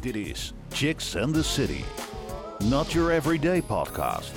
[0.00, 1.84] Dit is Chicks and the City.
[2.64, 4.32] Not your everyday podcast.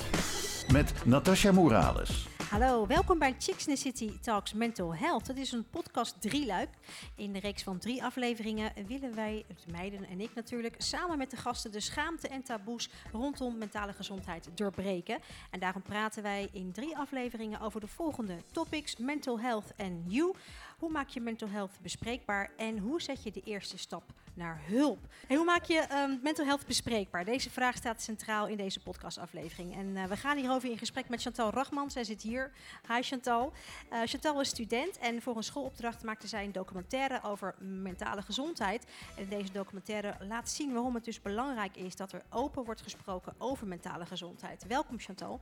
[0.72, 2.26] Met Natasha Morales.
[2.52, 5.26] Hallo, welkom bij Chicks in the City Talks Mental Health.
[5.26, 6.68] Het is een podcast drieluik.
[7.16, 11.30] In de reeks van drie afleveringen willen wij, de meiden en ik natuurlijk, samen met
[11.30, 15.18] de gasten de schaamte en taboes rondom mentale gezondheid doorbreken.
[15.50, 20.34] En daarom praten wij in drie afleveringen over de volgende topics: mental health en you.
[20.82, 24.02] Hoe maak je mental health bespreekbaar en hoe zet je de eerste stap
[24.34, 24.98] naar hulp?
[25.28, 27.24] En hoe maak je um, mental health bespreekbaar?
[27.24, 29.74] Deze vraag staat centraal in deze podcastaflevering.
[29.74, 31.90] En uh, we gaan hierover in gesprek met Chantal Rachman.
[31.90, 32.52] Zij zit hier.
[32.88, 33.52] Hi Chantal.
[33.92, 38.86] Uh, Chantal is student en voor een schoolopdracht maakte zij een documentaire over mentale gezondheid.
[39.16, 43.34] En deze documentaire laat zien waarom het dus belangrijk is dat er open wordt gesproken
[43.38, 44.66] over mentale gezondheid.
[44.66, 45.40] Welkom Chantal.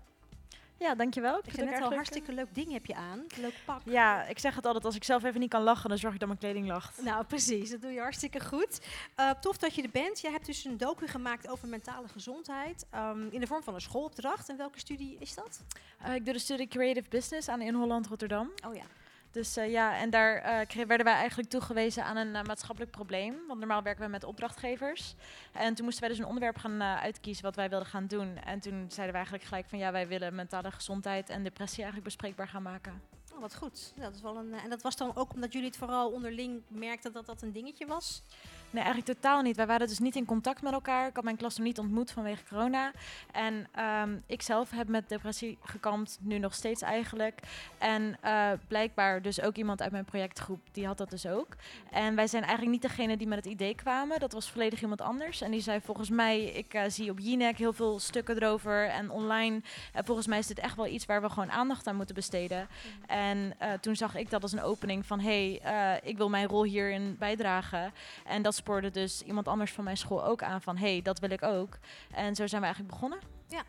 [0.80, 1.39] Ja, dankjewel.
[1.39, 3.27] Ik, ik vind net al hartstikke leuk ding heb je aan.
[3.41, 3.80] Leuk pak.
[3.84, 6.19] Ja, ik zeg het altijd, als ik zelf even niet kan lachen, dan zorg ik
[6.19, 7.02] dat mijn kleding lacht.
[7.02, 7.71] Nou, precies.
[7.71, 8.80] Dat doe je hartstikke goed.
[9.16, 10.21] Uh, tof dat je er bent.
[10.21, 13.80] Jij hebt dus een docu gemaakt over mentale gezondheid um, in de vorm van een
[13.80, 14.49] schoolopdracht.
[14.49, 15.63] En welke studie is dat?
[16.07, 18.51] Uh, ik doe de studie Creative Business aan in Holland Rotterdam.
[18.66, 18.85] Oh ja.
[19.30, 23.36] Dus uh, ja, en daar uh, werden wij eigenlijk toegewezen aan een uh, maatschappelijk probleem.
[23.46, 25.14] Want normaal werken we met opdrachtgevers.
[25.52, 28.36] En toen moesten wij dus een onderwerp gaan uitkiezen wat wij wilden gaan doen.
[28.36, 32.04] En toen zeiden we eigenlijk gelijk van ja, wij willen mentale gezondheid en depressie eigenlijk
[32.04, 33.02] bespreekbaar gaan maken.
[33.34, 33.92] Oh, wat goed.
[33.96, 37.12] Dat is wel een, en dat was dan ook omdat jullie het vooral onderling merkten
[37.12, 38.23] dat dat een dingetje was?
[38.71, 39.57] Nee, eigenlijk totaal niet.
[39.57, 41.09] Wij waren dus niet in contact met elkaar.
[41.09, 42.93] Ik had mijn klas nog niet ontmoet vanwege corona.
[43.32, 43.66] En
[44.02, 47.41] um, ik zelf heb met depressie gekampt, nu nog steeds eigenlijk.
[47.79, 51.48] En uh, blijkbaar dus ook iemand uit mijn projectgroep, die had dat dus ook.
[51.91, 54.21] En wij zijn eigenlijk niet degene die met het idee kwamen.
[54.21, 55.41] Dat was volledig iemand anders.
[55.41, 59.10] En die zei volgens mij, ik uh, zie op Jinek heel veel stukken erover en
[59.10, 59.60] online.
[59.93, 62.68] En volgens mij is dit echt wel iets waar we gewoon aandacht aan moeten besteden.
[62.68, 63.04] Mm.
[63.07, 66.47] En uh, toen zag ik dat als een opening van, hé, hey, ik wil mijn
[66.48, 67.93] rol hierin bijdragen.
[68.25, 70.77] En dat spoorde dus iemand anders van mijn school ook aan van...
[70.77, 71.78] hé, hey, dat wil ik ook.
[72.11, 73.19] En zo zijn we eigenlijk begonnen.
[73.49, 73.62] Ja,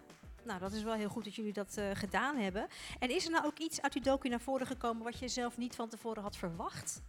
[0.44, 2.68] nou, dat is wel heel goed dat jullie dat uh, gedaan hebben.
[3.00, 5.04] En is er nou ook iets uit uw docu naar voren gekomen...
[5.04, 7.02] wat je zelf niet van tevoren had verwacht?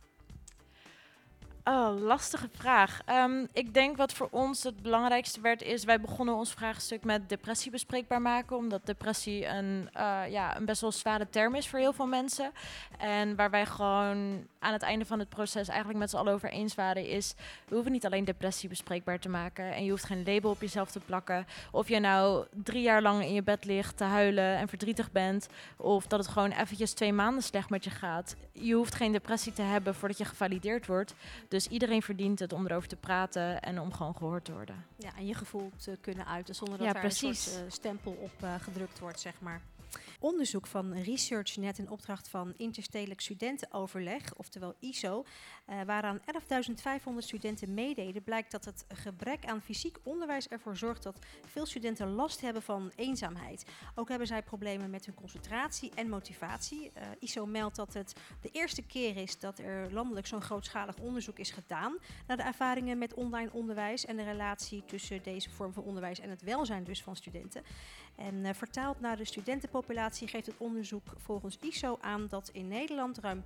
[1.65, 3.01] Oh, lastige vraag.
[3.09, 7.29] Um, ik denk wat voor ons het belangrijkste werd is, wij begonnen ons vraagstuk met
[7.29, 11.79] depressie bespreekbaar maken, omdat depressie een, uh, ja, een best wel zware term is voor
[11.79, 12.53] heel veel mensen.
[12.99, 16.51] En waar wij gewoon aan het einde van het proces eigenlijk met z'n allen over
[16.51, 17.35] eens waren, is
[17.69, 20.91] we hoeven niet alleen depressie bespreekbaar te maken en je hoeft geen label op jezelf
[20.91, 21.47] te plakken.
[21.71, 25.49] Of je nou drie jaar lang in je bed ligt te huilen en verdrietig bent,
[25.77, 28.37] of dat het gewoon eventjes twee maanden slecht met je gaat.
[28.53, 31.15] Je hoeft geen depressie te hebben voordat je gevalideerd wordt.
[31.49, 34.85] Dus iedereen verdient het om erover te praten en om gewoon gehoord te worden.
[34.97, 37.47] Ja, en je gevoel te kunnen uiten zonder dat ja, er precies.
[37.47, 39.61] een soort uh, stempel op uh, gedrukt wordt, zeg maar.
[40.19, 45.25] Onderzoek van ResearchNet in opdracht van Interstedelijk Studentenoverleg, oftewel ISO,
[45.67, 46.25] uh, waaraan 11.500
[47.19, 52.41] studenten meededen, blijkt dat het gebrek aan fysiek onderwijs ervoor zorgt dat veel studenten last
[52.41, 53.65] hebben van eenzaamheid.
[53.95, 56.93] Ook hebben zij problemen met hun concentratie en motivatie.
[56.97, 61.39] Uh, ISO meldt dat het de eerste keer is dat er landelijk zo'n grootschalig onderzoek
[61.39, 65.83] is gedaan naar de ervaringen met online onderwijs en de relatie tussen deze vorm van
[65.83, 67.63] onderwijs en het welzijn dus van studenten.
[68.17, 73.19] En uh, vertaald naar de studentenpopulatie geeft het onderzoek volgens ISO aan dat in Nederland
[73.19, 73.45] ruim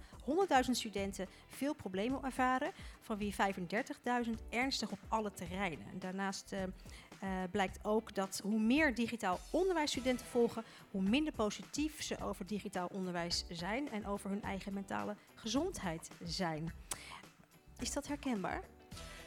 [0.65, 5.87] 100.000 studenten veel problemen ervaren, van wie 35.000 ernstig op alle terreinen.
[5.93, 11.33] En daarnaast uh, uh, blijkt ook dat hoe meer digitaal onderwijs studenten volgen, hoe minder
[11.33, 16.73] positief ze over digitaal onderwijs zijn en over hun eigen mentale gezondheid zijn.
[17.79, 18.63] Is dat herkenbaar?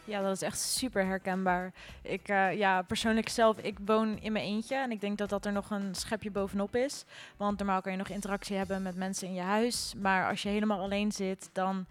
[0.09, 1.73] Ja, dat is echt super herkenbaar.
[2.01, 5.45] Ik, uh, ja, persoonlijk zelf, ik woon in mijn eentje en ik denk dat dat
[5.45, 7.05] er nog een schepje bovenop is.
[7.37, 10.49] Want normaal kan je nog interactie hebben met mensen in je huis, maar als je
[10.49, 11.85] helemaal alleen zit, dan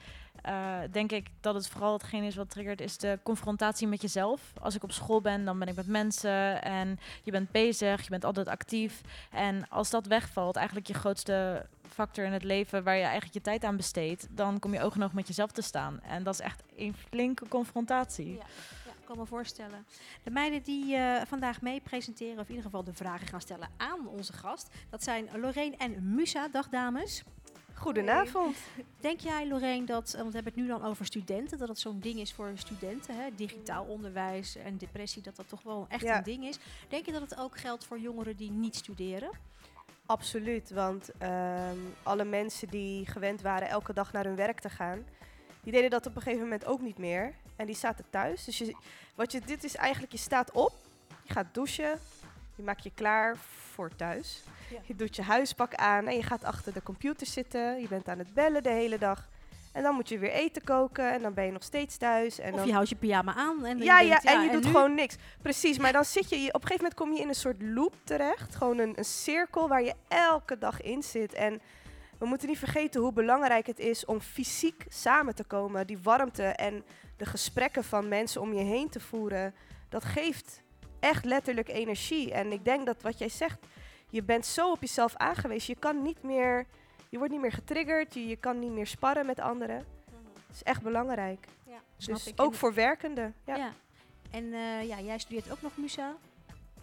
[0.49, 4.53] uh, denk ik dat het vooral hetgeen is wat triggert, is de confrontatie met jezelf.
[4.61, 8.11] Als ik op school ben, dan ben ik met mensen en je bent bezig, je
[8.11, 9.01] bent altijd actief.
[9.31, 13.41] En als dat wegvalt, eigenlijk je grootste factor in het leven waar je eigenlijk je
[13.41, 16.01] tijd aan besteedt, dan kom je oog in oog met jezelf te staan.
[16.03, 18.33] En dat is echt een flinke confrontatie.
[18.33, 18.43] Ja.
[18.85, 19.87] Ik kan me voorstellen.
[20.23, 23.69] De meiden die uh, vandaag mee presenteren, of in ieder geval de vragen gaan stellen
[23.77, 26.49] aan onze gast, dat zijn Lorraine en Musa.
[26.49, 27.25] Dag dames.
[27.79, 28.57] Goedenavond.
[29.01, 32.01] Denk jij, Lorraine, dat, want we hebben het nu dan over studenten, dat het zo'n
[32.01, 33.35] ding is voor studenten, hè?
[33.35, 36.17] digitaal onderwijs en depressie, dat dat toch wel echt ja.
[36.17, 36.59] een ding is.
[36.89, 39.31] Denk je dat het ook geldt voor jongeren die niet studeren?
[40.07, 45.05] Absoluut, want um, alle mensen die gewend waren elke dag naar hun werk te gaan,
[45.63, 47.35] die deden dat op een gegeven moment ook niet meer.
[47.57, 48.45] En die zaten thuis.
[48.45, 48.77] Dus je,
[49.15, 50.73] wat je, dit is eigenlijk, je staat op,
[51.23, 51.99] je gaat douchen,
[52.59, 53.37] je maakt je klaar
[53.73, 54.43] voor thuis.
[54.71, 54.79] Ja.
[54.85, 57.81] Je doet je huispak aan en je gaat achter de computer zitten.
[57.81, 59.29] Je bent aan het bellen de hele dag.
[59.73, 62.39] En dan moet je weer eten koken en dan ben je nog steeds thuis.
[62.39, 63.65] En Of dan je houdt je pyjama aan.
[63.65, 64.71] En ja, je denkt, ja, en je doet nu?
[64.71, 65.17] gewoon niks.
[65.43, 67.63] Precies, maar dan zit je, je, op een gegeven moment kom je in een soort
[67.63, 68.55] loop terecht.
[68.55, 71.33] Gewoon een, een cirkel waar je elke dag in zit.
[71.33, 71.61] En
[72.19, 75.87] we moeten niet vergeten hoe belangrijk het is om fysiek samen te komen.
[75.87, 76.85] Die warmte en
[77.17, 79.55] de gesprekken van mensen om je heen te voeren.
[79.89, 80.63] Dat geeft
[81.01, 82.33] echt letterlijk energie.
[82.33, 83.59] En ik denk dat wat jij zegt,
[84.11, 85.75] je bent zo op jezelf aangewezen.
[85.75, 86.67] Je kan niet meer,
[87.09, 88.15] je wordt niet meer getriggerd.
[88.15, 89.77] Je, je kan niet meer sparren met anderen.
[90.47, 91.47] Het is echt belangrijk.
[91.67, 92.41] Ja, snap Dus ik.
[92.41, 93.35] ook voor werkenden.
[93.47, 93.57] Ja.
[93.57, 93.73] Ja.
[94.31, 96.17] En eh, ja, jij studeert ook nog Musa.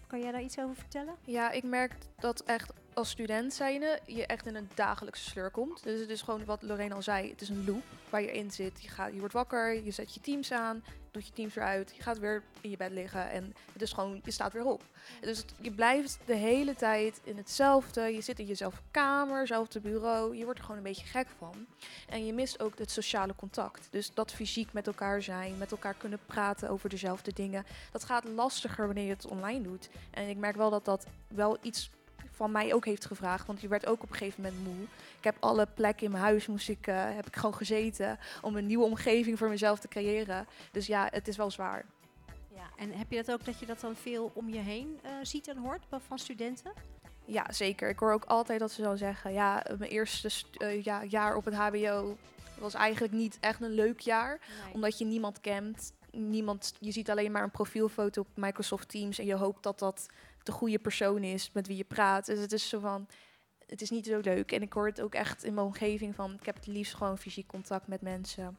[0.08, 1.16] Kan jij daar iets over vertellen?
[1.22, 5.84] Ja, ik merk dat echt als student zijnde je echt in een dagelijkse sleur komt.
[5.84, 8.52] Dus het is gewoon wat Lorraine al zei, het is een loop waar je in
[8.52, 8.82] zit.
[8.82, 10.84] Je, gaat, je wordt wakker, je zet je teams aan,
[11.16, 13.94] doet je teams weer uit, je gaat weer in je bed liggen en het is
[13.94, 14.84] gewoon, je staat weer op.
[15.22, 20.36] Dus je blijft de hele tijd in hetzelfde, je zit in jezelfde kamer, zelfde bureau,
[20.36, 21.66] je wordt er gewoon een beetje gek van.
[22.10, 23.88] En je mist ook het sociale contact.
[23.92, 27.66] Dus dat fysiek met elkaar zijn, met elkaar kunnen praten over dezelfde dingen.
[27.92, 29.90] Dat gaat lastiger wanneer je het online doet.
[30.12, 31.90] En ik merk wel dat dat wel iets
[32.36, 33.48] van mij ook heeft gevraagd.
[33.48, 34.84] Want je werd ook op een gegeven moment moe.
[35.18, 38.56] Ik heb alle plekken in mijn huis moest ik, eh, heb ik gewoon gezeten om
[38.56, 40.48] een nieuwe omgeving voor mezelf te creëren.
[40.72, 41.86] Dus ja, het is wel zwaar.
[42.54, 42.70] Ja.
[42.78, 45.48] En heb je dat ook dat je dat dan veel om je heen eh, ziet
[45.48, 46.72] en hoort van studenten?
[47.26, 47.90] Ja, zeker.
[47.90, 51.36] Ik hoor ook altijd dat ze zo zeggen, ja, mijn eerste st- eh, ja, jaar
[51.36, 52.18] op het HBO
[52.60, 54.40] was eigenlijk niet echt een leuk jaar.
[54.74, 55.94] Omdat je niemand kent.
[56.12, 60.06] Niemand, je ziet alleen maar een profielfoto op Microsoft Teams en je hoopt dat dat
[60.46, 62.26] de goede persoon is met wie je praat.
[62.26, 63.08] Dus het is zo van,
[63.68, 64.52] het is niet zo leuk.
[64.52, 67.18] En ik hoor het ook echt in mijn omgeving van, ik heb het liefst gewoon
[67.18, 68.58] fysiek contact met mensen.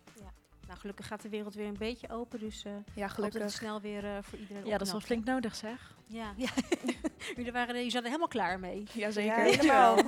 [0.67, 3.51] Nou, gelukkig gaat de wereld weer een beetje open, dus eh Ja, dat het gelukkig.
[3.51, 5.95] snel weer eh, voor iedereen Ja, dat is wel flink nodig zeg.
[6.07, 6.49] Ja, ja.
[7.37, 8.79] jullie, waren, jullie zaten er helemaal klaar mee.
[8.93, 9.37] Ja, Ja, zeker.
[9.43, 9.99] helemaal.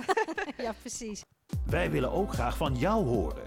[0.57, 1.23] ja, precies.
[1.67, 3.47] Wij willen ook graag van jou horen.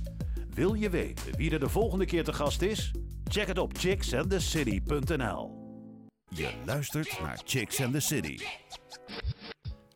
[0.53, 2.91] Wil je weten wie er de volgende keer te gast is?
[3.23, 5.59] Check het op chicksandthecity.nl.
[6.29, 8.37] Je luistert naar Chicks and the City.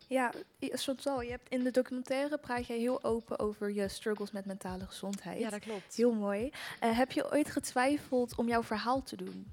[0.08, 4.46] Ja, Chantal, je hebt in de documentaire praat jij heel open over je struggles met
[4.46, 5.60] mentale gezondheid.
[5.60, 5.96] klopt.
[5.96, 6.52] Heel mooi.
[6.80, 9.52] Eh, heb je ooit getwijfeld om jouw verhaal te doen?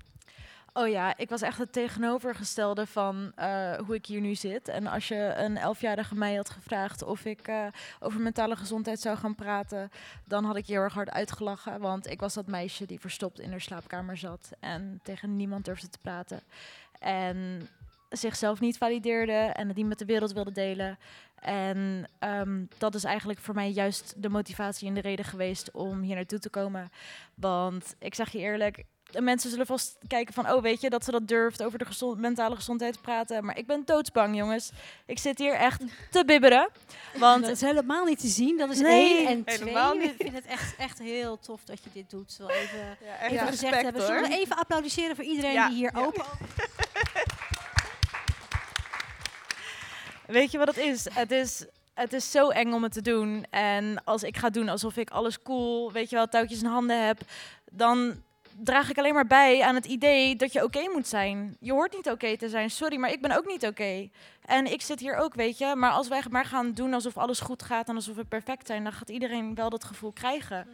[0.75, 4.69] Oh ja, ik was echt het tegenovergestelde van eh, hoe ik hier nu zit.
[4.69, 7.67] En als je een elfjarige mij had gevraagd of ik eh,
[8.01, 9.91] over mentale gezondheid zou gaan praten,
[10.27, 11.81] dan had ik je heel erg hard uitgelachen.
[11.81, 15.89] Want ik was dat meisje die verstopt in haar slaapkamer zat en tegen niemand durfde
[15.89, 16.41] te praten.
[16.99, 17.69] En
[18.09, 20.99] zichzelf niet valideerde en het niet met de wereld wilde delen.
[21.35, 26.01] En ehm, dat is eigenlijk voor mij juist de motivatie en de reden geweest om
[26.01, 26.91] hier naartoe te komen.
[27.35, 28.85] Want ik zeg je eerlijk,
[29.21, 32.19] mensen zullen vast kijken van, oh weet je, dat ze dat durft over de gezond,
[32.19, 33.45] mentale gezondheid te praten.
[33.45, 34.71] Maar ik ben doodsbang, jongens.
[35.07, 36.69] Ik zit hier echt te bibberen.
[37.17, 39.27] Want dat is helemaal niet te zien, dat is Nee, één.
[39.27, 40.15] En twee, helemaal ik niet.
[40.19, 42.33] vind het echt, echt heel tof dat je dit doet.
[42.33, 44.07] Zo even, Ja, even respect, gezegd hebben.
[44.07, 46.01] Zullen we even applaudisseren voor iedereen Ja, die hier ja.
[46.01, 46.25] open
[50.27, 51.07] Weet je wat het is?
[51.13, 51.65] Het is,
[51.95, 53.45] het is zo eng om het te doen.
[53.51, 57.07] En als ik ga doen alsof ik alles cool, weet je wel, touwtjes in handen
[57.07, 57.21] heb,
[57.71, 58.23] dan
[58.57, 61.57] draag ik alleen maar bij aan het idee dat je oké moet zijn.
[61.61, 64.09] Je hoort niet oké te zijn, sorry, maar ik ben ook niet oké.
[64.45, 65.75] En ik zit hier ook, weet je.
[65.77, 68.83] Maar als wij maar gaan doen alsof alles goed gaat en alsof we perfect zijn,
[68.85, 70.69] dan gaat iedereen wel dat gevoel krijgen.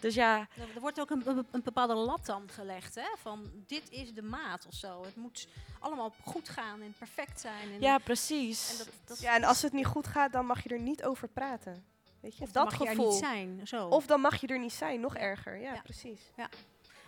[0.00, 0.38] Dus ja,
[0.74, 3.06] Er wordt ook een, een- bepaalde lat dan gelegd, hè?
[3.18, 5.02] Van dit is de maat of zo.
[5.04, 5.48] Het moet
[5.80, 7.72] allemaal goed gaan en perfect zijn.
[7.74, 8.70] En, ja precies.
[8.70, 11.04] en dat, dat, Ja, en als het niet goed gaat, dan mag je er niet
[11.04, 11.84] over praten.
[12.20, 13.10] Weet je, of dan dat mag je er gevoel.
[13.10, 13.60] niet zijn.
[13.66, 13.86] Zo.
[13.88, 15.56] Of dan mag je er niet zijn, nog erger.
[15.60, 15.80] Ja, Ja.
[15.80, 16.20] precies.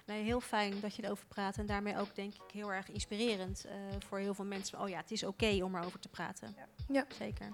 [0.07, 1.57] Nee, heel fijn dat je erover praat.
[1.57, 4.81] En daarmee ook denk ik heel erg inspirerend eh, voor heel veel mensen.
[4.81, 6.55] Oh ja, het is oké om erover te praten.
[6.57, 6.67] Ja.
[6.89, 7.05] Ja.
[7.19, 7.49] Zeker.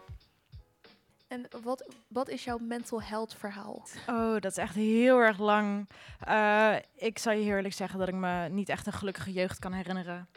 [1.28, 3.86] En wat, wat is jouw mental health verhaal?
[4.06, 5.88] Oh, dat is echt heel erg lang.
[6.20, 9.58] Eh, ik zal je heel eerlijk zeggen dat ik me niet echt een gelukkige jeugd
[9.58, 10.28] kan herinneren.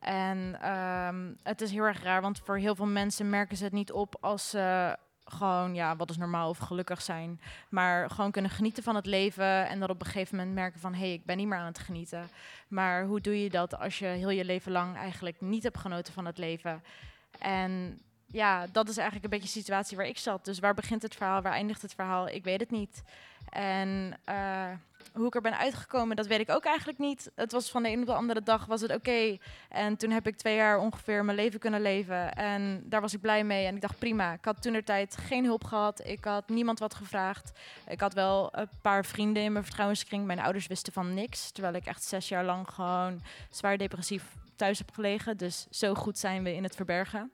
[0.00, 3.72] En ehm, het is heel erg raar, want voor heel veel mensen merken ze het
[3.72, 7.40] niet op als ze gewoon, ja, wat is normaal of gelukkig zijn.
[7.68, 10.92] Maar gewoon kunnen genieten van het leven en dat op een gegeven moment merken van,
[10.92, 12.28] hé, hey, ik ben niet meer aan het genieten.
[12.68, 16.12] Maar hoe doe je dat als je heel je leven lang eigenlijk niet hebt genoten
[16.12, 16.82] van het leven?
[17.38, 20.44] En ja, dat is eigenlijk een beetje de situatie waar ik zat.
[20.44, 22.28] Dus waar begint het verhaal, waar eindigt het verhaal?
[22.28, 23.02] Ik weet het niet.
[23.48, 24.70] En eh,
[25.12, 27.30] hoe ik er ben uitgekomen, dat weet ik ook eigenlijk niet.
[27.34, 29.36] Het was van de een op de andere dag was het oké.
[29.68, 32.32] En toen heb ik twee jaar ongeveer mijn leven kunnen leven.
[32.32, 33.66] En daar was ik blij mee.
[33.66, 34.32] En ik dacht prima.
[34.32, 36.06] Ik had toen tijd geen hulp gehad.
[36.06, 37.52] Ik had niemand wat gevraagd.
[37.88, 40.26] Ik had wel een paar vrienden in mijn vertrouwenskring.
[40.26, 41.50] Mijn ouders wisten van niks.
[41.50, 44.24] Terwijl ik echt zes jaar lang gewoon zwaar depressief
[44.56, 45.36] thuis heb gelegen.
[45.36, 47.32] Dus zo goed zijn we in het verbergen.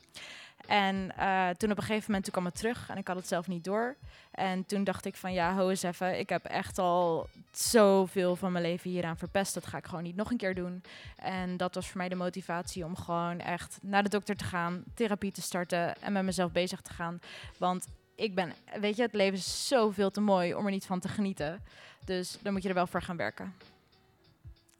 [0.71, 3.29] En eh, toen op een gegeven moment toen kwam het terug en ik had het
[3.29, 3.97] zelf niet door.
[4.31, 6.19] En toen dacht ik van ja, ho eens even.
[6.19, 9.55] Ik heb echt al zoveel van mijn leven hieraan verpest.
[9.55, 10.83] Dat ga ik gewoon niet nog een keer doen.
[11.17, 14.85] En dat was voor mij de motivatie om gewoon echt naar de dokter te gaan,
[14.95, 17.21] therapie te starten en met mezelf bezig te gaan.
[17.59, 21.00] Want ik ben, weet je, het leven is zoveel te mooi om er niet van
[21.00, 21.62] te genieten.
[22.05, 23.55] Dus dan moet je er wel voor gaan werken.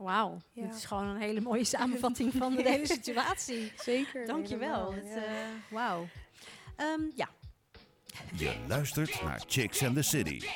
[0.01, 0.63] Wauw, Ja.
[0.67, 3.73] dit is gewoon een hele mooie samenvatting van de hele situatie.
[3.85, 4.27] Zeker.
[4.27, 4.95] Dankjewel.
[4.95, 5.01] ja.
[5.01, 5.23] eh,
[5.71, 6.09] Wauw.
[6.77, 7.29] Ehm, ja,
[8.35, 10.47] Je luistert naar Chicks and the City.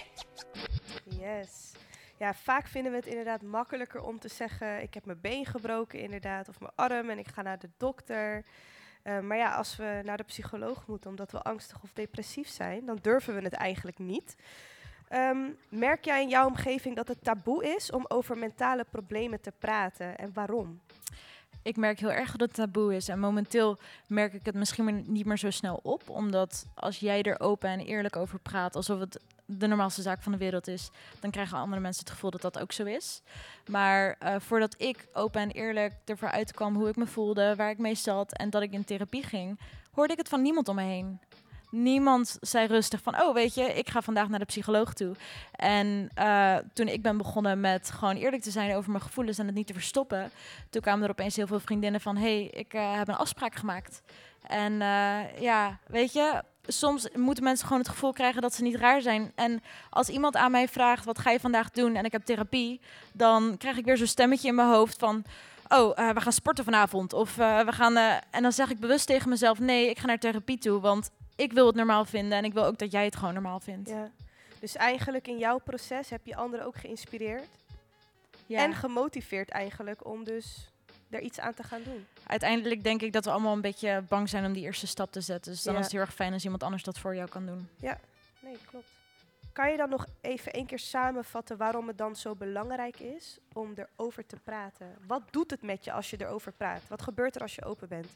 [1.04, 1.72] Yes.
[2.18, 5.98] Ja, vaak vinden we het inderdaad makkelijker om te zeggen: ik heb mijn been gebroken,
[5.98, 8.44] inderdaad, of mijn arm en ik ga naar de dokter.
[9.02, 12.86] Eh, maar ja, als we naar de psycholoog moeten omdat we angstig of depressief zijn,
[12.86, 14.34] dan durven we het eigenlijk niet.
[15.14, 19.52] Ehm, merk jij in jouw omgeving dat het taboe is om over mentale problemen te
[19.58, 20.80] praten en waarom?
[21.62, 23.08] Ik merk heel erg dat het taboe is.
[23.08, 26.08] En momenteel merk ik het misschien niet meer zo snel op.
[26.08, 30.32] Omdat als jij er open en eerlijk over praat, alsof het de normaalste zaak van
[30.32, 30.90] de wereld is,
[31.20, 33.22] dan krijgen andere mensen het gevoel dat dat ook zo is.
[33.70, 37.78] Maar eh, voordat ik open en eerlijk ervoor uitkwam hoe ik me voelde, waar ik
[37.78, 39.60] mee zat en dat ik in therapie ging,
[39.92, 41.20] hoorde ik het van niemand om me heen.
[41.76, 45.14] Niemand zei rustig van, oh weet je, ik ga vandaag naar de psycholoog toe.
[45.52, 49.46] En eh, toen ik ben begonnen met gewoon eerlijk te zijn over mijn gevoelens en
[49.46, 50.30] het niet te verstoppen,
[50.70, 54.02] toen kwamen er opeens heel veel vriendinnen van, hey, ik eh, heb een afspraak gemaakt.
[54.42, 58.76] En eh, ja, weet je, soms moeten mensen gewoon het gevoel krijgen dat ze niet
[58.76, 59.32] raar zijn.
[59.34, 61.94] En als iemand aan mij vraagt, wat ga je vandaag doen?
[61.94, 62.80] En ik heb therapie,
[63.12, 65.24] dan krijg ik weer zo'n stemmetje in mijn hoofd van...
[65.68, 67.12] Oh, we gaan sporten vanavond.
[67.12, 67.96] Of we gaan.
[68.30, 70.80] en dan zeg ik bewust tegen mezelf: nee, ik ga naar therapie toe.
[70.80, 72.38] Want ik wil het normaal vinden.
[72.38, 73.88] En ik wil ook dat jij het gewoon normaal vindt.
[73.88, 74.10] Ja.
[74.60, 77.48] Dus eigenlijk in jouw proces heb je anderen ook geïnspireerd
[78.46, 78.58] Ja.
[78.62, 80.70] en gemotiveerd eigenlijk om dus
[81.10, 82.06] er iets aan te gaan doen.
[82.26, 85.20] Uiteindelijk denk ik dat we allemaal een beetje bang zijn om die eerste stap te
[85.20, 85.52] zetten.
[85.52, 85.78] Dus dan Ja.
[85.78, 87.68] is het heel erg fijn als iemand anders dat voor jou kan doen.
[88.40, 88.88] Nee, klopt.
[89.52, 93.72] Kan je dan nog even één keer samenvatten waarom het dan zo belangrijk is om
[93.74, 94.94] erover te praten?
[95.06, 96.82] Wat doet het met je als je erover praat?
[96.88, 98.06] Wat gebeurt er als je open bent?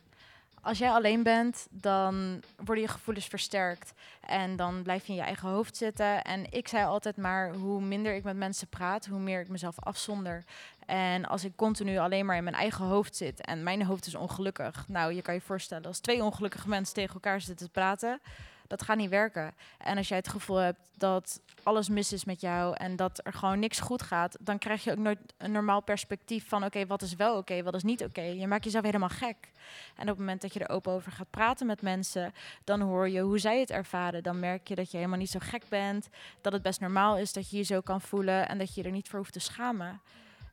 [0.63, 3.93] Als jij alleen bent, dan worden je gevoelens versterkt.
[4.21, 6.25] En dan blijf je in je eigen hoofd zitten.
[6.25, 9.81] En ik zei altijd maar, hoe minder ik met mensen praat, hoe meer ik mezelf
[9.81, 10.45] afzonder.
[10.87, 14.15] En als ik continu alleen maar in mijn eigen hoofd zit en mijn hoofd is
[14.15, 14.85] ongelukkig.
[14.89, 18.21] Nou, je kan je voorstellen, als twee ongelukkige mensen tegen elkaar zitten te praten,
[18.69, 19.55] dat gaat niet werken.
[19.79, 23.33] En als jij het gevoel hebt dat alles mis is met jou en dat er
[23.33, 27.03] gewoon niks goed gaat, dan krijg je ook nooit een normaal perspectief van oké, wat
[27.03, 28.21] is wel oké, wat is niet oké.
[28.21, 29.51] Je maakt jezelf helemaal gek.
[29.97, 32.33] En op het moment dat je er open over gaat praten met mensen,
[32.65, 34.23] dan hoor je hoe zij het ervaren.
[34.23, 36.09] Dan merk je dat je helemaal niet zo gek bent,
[36.41, 38.87] dat het best normaal is dat je je zo kan voelen en dat je je
[38.87, 40.01] er niet voor hoeft te schamen.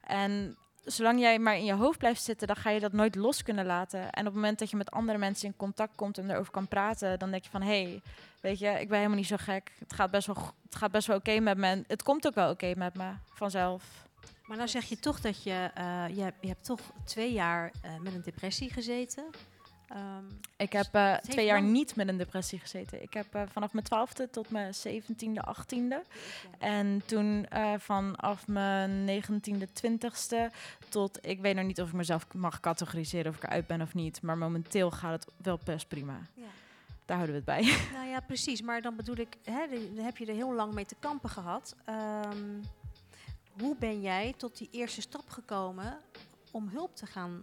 [0.02, 3.44] En zolang jij maar in je hoofd blijft zitten, dan ga je dat nooit los
[3.44, 4.00] kunnen laten.
[4.00, 6.68] En op het moment dat je met andere mensen in contact komt en erover kan
[6.68, 8.02] praten, dan denk je van hé, hey,
[8.42, 9.72] weet je, ik ben helemaal niet zo gek.
[9.80, 11.84] Het gaat best wel, het gaat best wel oké met me.
[11.88, 14.08] Het komt ook wel oké met me vanzelf.
[14.46, 17.92] maar nou zeg je toch dat je, eh, je, je hebt toch twee jaar eh,
[18.00, 19.24] met een depressie gezeten.
[19.88, 20.24] Ehm,
[20.58, 23.02] Ik heb eh, heeft twee jaar niet met een depressie gezeten.
[23.02, 26.04] Ik heb eh, vanaf mijn twaalfde tot mijn zeventiende, achttiende.
[26.60, 30.52] En toen eh, vanaf mijn negentiende, twintigste
[30.90, 31.20] tot...
[31.22, 34.22] Ik weet nog niet of ik mezelf mag categoriseren of ik eruit ben of niet.
[34.22, 36.20] Maar momenteel gaat het wel best prima.
[36.34, 36.48] Ja.
[37.06, 37.78] Daar houden we het bij.
[37.98, 38.62] Nou ja, precies.
[38.62, 41.76] Maar dan bedoel ik, hè, dan heb je er heel lang mee te kampen gehad.
[41.86, 42.62] Ehm,
[43.60, 45.98] hoe ben jij tot die eerste stap gekomen
[46.52, 47.42] om hulp te gaan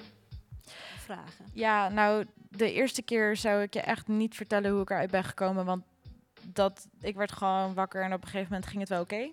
[0.99, 1.45] vragen?
[1.53, 5.25] Ja, nou, de eerste keer zou ik je echt niet vertellen hoe ik eruit ben
[5.25, 5.65] gekomen.
[5.65, 5.85] Want
[6.47, 9.31] dat, ik werd gewoon wakker en op een gegeven moment ging het wel oké.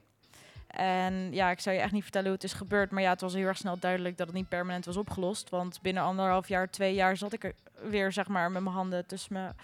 [0.67, 2.91] En ja, ik zou je echt niet vertellen hoe het is gebeurd.
[2.91, 5.49] Maar ja, het was heel erg snel duidelijk dat het niet permanent was opgelost.
[5.49, 7.53] Want binnen anderhalf jaar, twee jaar zat ik er
[7.89, 9.55] weer, zeg maar, met mijn handen tussen mijn,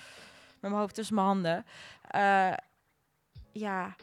[0.60, 1.66] met mijn hoofd tussen mijn handen.
[2.02, 2.54] Eh,
[3.52, 3.96] ja,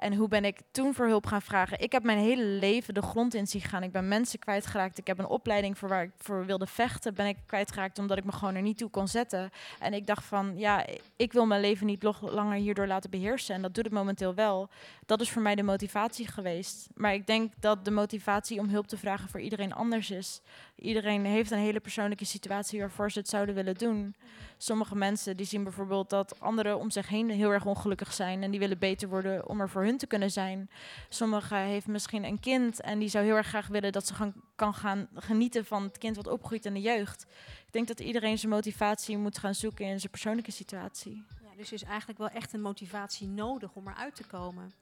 [0.00, 1.80] en hoe ben ik toen voor hulp gaan vragen?
[1.80, 3.82] Ik heb mijn hele leven de grond in zien gaan.
[3.82, 4.98] Ik ben mensen kwijtgeraakt.
[4.98, 7.14] Ik heb een opleiding voor waar ik voor wilde vechten.
[7.14, 9.50] Ben ik kwijtgeraakt omdat ik me gewoon er niet toe kon zetten.
[9.78, 10.86] En ik dacht van, ja,
[11.16, 13.54] ik wil mijn leven niet langer hierdoor laten beheersen.
[13.54, 14.68] En dat doet het momenteel wel.
[15.06, 16.88] Dat is voor mij de motivatie geweest.
[16.94, 20.40] Maar ik denk dat de motivatie om hulp te vragen voor iedereen anders is.
[20.76, 24.14] Iedereen heeft een hele persoonlijke situatie waarvoor ze het zouden willen doen.
[24.56, 28.50] Sommige mensen die zien bijvoorbeeld dat anderen om zich heen heel erg ongelukkig zijn en
[28.50, 30.70] die willen beter worden om er voor hun te kunnen zijn.
[31.08, 34.74] Sommigen heeft misschien een kind en die zou heel erg graag willen dat ze kan
[34.74, 37.26] gaan genieten van het kind wat opgroeit in de jeugd.
[37.66, 41.24] Ik denk dat iedereen zijn motivatie moet gaan zoeken in zijn persoonlijke situatie.
[41.42, 44.72] Ja, dus er is eigenlijk wel echt een motivatie nodig om eruit te komen.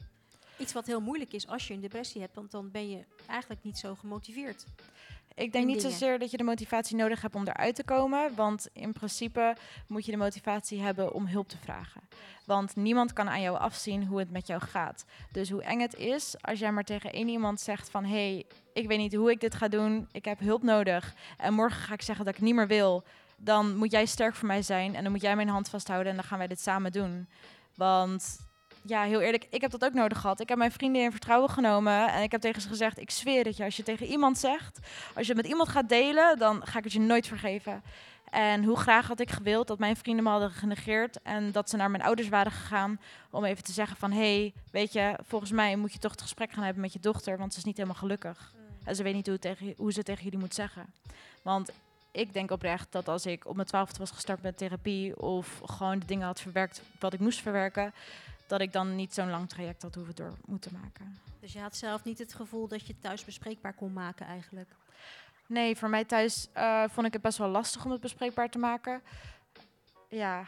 [0.58, 3.62] Iets wat heel moeilijk is als je een depressie hebt, want dan ben je eigenlijk
[3.62, 4.64] niet zo gemotiveerd.
[5.34, 5.92] Ik denk niet dingen.
[5.92, 8.34] zozeer dat je de motivatie nodig hebt om eruit te komen.
[8.34, 12.00] Want in principe moet je de motivatie hebben om hulp te vragen.
[12.44, 15.04] Want niemand kan aan jou afzien hoe het met jou gaat.
[15.32, 18.04] Dus hoe eng het is als jij maar tegen één iemand zegt van...
[18.04, 21.14] hé, hey, ik weet niet hoe ik dit ga doen, ik heb hulp nodig...
[21.36, 23.04] en morgen ga ik zeggen dat ik niet meer wil...
[23.36, 26.10] dan moet jij sterk voor mij zijn en dan moet jij mijn hand vasthouden...
[26.10, 27.28] en dan gaan wij dit samen doen.
[27.74, 28.38] Want
[28.86, 30.40] ja, heel eerlijk, ik heb dat ook nodig gehad.
[30.40, 33.44] Ik heb mijn vrienden in vertrouwen genomen en ik heb tegen ze gezegd: Ik zweer
[33.44, 34.78] het je, als je tegen iemand zegt,
[35.14, 37.82] als je het met iemand gaat delen, dan ga ik het je nooit vergeven.
[38.30, 41.76] En hoe graag had ik gewild dat mijn vrienden me hadden genegeerd en dat ze
[41.76, 43.00] naar mijn ouders waren gegaan
[43.30, 46.22] om even te zeggen van, hé, hey, weet je, volgens mij moet je toch het
[46.22, 48.54] gesprek gaan hebben met je dochter, want ze is niet helemaal gelukkig.
[48.84, 50.86] En ze weet niet hoe, tegen, hoe ze het tegen jullie moet zeggen.
[51.42, 51.70] Want
[52.10, 55.98] ik denk oprecht dat als ik op mijn twaalfde was gestart met therapie of gewoon
[55.98, 57.92] de dingen had verwerkt wat ik moest verwerken,
[58.46, 61.18] dat ik dan niet zo'n lang traject had hoeven door moeten maken.
[61.40, 64.68] Dus je had zelf niet het gevoel dat je het thuis bespreekbaar kon maken eigenlijk.
[65.46, 68.58] Nee, voor mij thuis eh, vond ik het best wel lastig om het bespreekbaar te
[68.58, 69.02] maken.
[70.08, 70.46] Ja,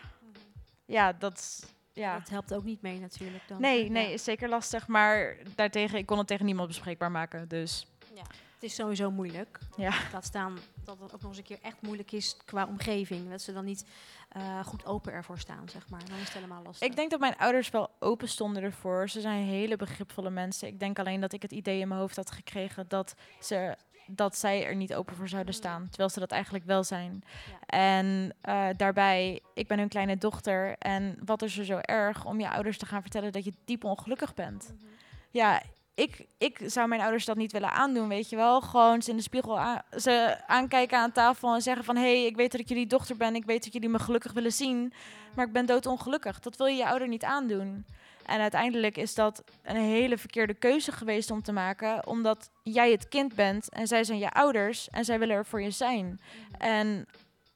[0.85, 2.19] ja dat ja.
[2.19, 3.49] Dat helpt ook niet mee natuurlijk.
[3.49, 3.61] Dan.
[3.61, 3.91] Nee, Ja.
[3.91, 4.87] nee, is zeker lastig.
[4.87, 7.49] Maar daartegen, ik kon het tegen niemand bespreekbaar maken.
[7.49, 8.29] Dus Het
[8.66, 9.58] is sowieso moeilijk.
[9.76, 9.92] ja.
[10.12, 13.30] Laat staan dat het ook nog eens een keer echt moeilijk is qua omgeving.
[13.30, 13.85] Dat ze dan niet
[14.28, 16.04] eh, goed open ervoor staan, zeg maar.
[16.04, 16.88] Dan is het helemaal lastig.
[16.88, 19.08] Ik denk dat mijn ouders wel open stonden ervoor.
[19.08, 20.68] Ze zijn hele begripvolle mensen.
[20.68, 24.37] Ik denk alleen dat ik het idee in mijn hoofd had gekregen dat, ze, dat
[24.38, 25.61] zij er niet open voor zouden Mm.
[25.61, 25.88] staan.
[25.88, 27.23] Terwijl ze dat eigenlijk wel zijn.
[27.50, 27.61] Ja.
[27.66, 30.76] En eh, daarbij, ik ben hun kleine dochter.
[30.78, 33.85] En wat is er zo erg om je ouders te gaan vertellen dat je diep
[33.85, 34.73] ongelukkig bent?
[34.75, 34.85] Mhm.
[35.30, 35.62] Ja,
[35.97, 38.61] ik, ik zou mijn ouders dat niet willen aandoen, weet je wel.
[38.61, 41.97] Gewoon ze in de spiegel aan, ze aankijken aan tafel en zeggen van...
[41.97, 44.33] hé, hey, ik weet dat ik jullie dochter ben, ik weet dat jullie me gelukkig
[44.33, 44.93] willen zien...
[45.35, 46.41] maar ik ben doodongelukkig.
[46.41, 47.87] Dat wil je je ouder niet aandoen.
[48.26, 52.06] En uiteindelijk is dat een hele verkeerde keuze geweest om te maken...
[52.06, 55.63] omdat jij het kind bent en zij zijn je ouders en zij willen er voor
[55.63, 56.21] je zijn.
[56.59, 57.06] En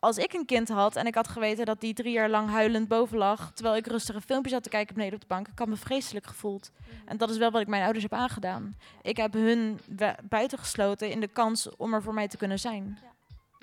[0.00, 2.88] als ik een kind had en ik had geweten dat die drie jaar lang huilend
[2.88, 3.52] boven lag...
[3.52, 5.48] terwijl ik rustige filmpjes zat te kijken beneden op de bank...
[5.48, 6.70] ik had me vreselijk gevoeld.
[7.04, 8.76] En dat is wel wat ik mijn ouders heb aangedaan.
[9.02, 9.80] Ik heb hun
[10.28, 12.98] buitengesloten in de kans om er voor mij te kunnen zijn.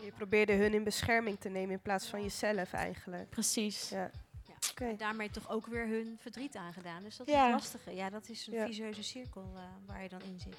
[0.04, 3.30] Je probeerde hun in bescherming te nemen in plaats van jezelf eigenlijk.
[3.30, 3.90] Precies.
[3.90, 4.12] Ja.
[4.76, 7.04] En daarmee toch ook weer hun verdriet aangedaan.
[7.04, 7.44] Dus dat is Ja.
[7.44, 7.96] het lastige.
[7.96, 8.66] Ja, dat is een Ja.
[8.66, 10.56] vicieuze cirkel eh, waar je dan in zit.